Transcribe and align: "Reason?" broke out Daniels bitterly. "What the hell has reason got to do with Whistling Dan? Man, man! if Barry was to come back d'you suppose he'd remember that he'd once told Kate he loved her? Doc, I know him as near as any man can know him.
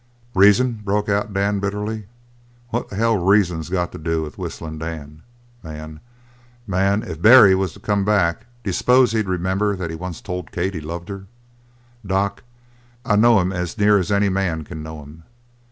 "Reason?" 0.33 0.81
broke 0.83 1.09
out 1.09 1.31
Daniels 1.31 1.61
bitterly. 1.61 2.07
"What 2.69 2.89
the 2.89 2.95
hell 2.95 3.19
has 3.19 3.23
reason 3.29 3.61
got 3.71 3.91
to 3.91 3.99
do 3.99 4.23
with 4.23 4.35
Whistling 4.35 4.79
Dan? 4.79 5.21
Man, 5.61 5.99
man! 6.65 7.03
if 7.03 7.21
Barry 7.21 7.53
was 7.53 7.73
to 7.73 7.79
come 7.79 8.03
back 8.03 8.47
d'you 8.63 8.73
suppose 8.73 9.11
he'd 9.11 9.27
remember 9.29 9.75
that 9.75 9.91
he'd 9.91 9.99
once 9.99 10.19
told 10.19 10.51
Kate 10.51 10.73
he 10.73 10.81
loved 10.81 11.09
her? 11.09 11.27
Doc, 12.03 12.41
I 13.05 13.15
know 13.15 13.39
him 13.39 13.51
as 13.53 13.77
near 13.77 13.99
as 13.99 14.11
any 14.11 14.29
man 14.29 14.63
can 14.63 14.81
know 14.81 15.03
him. 15.03 15.21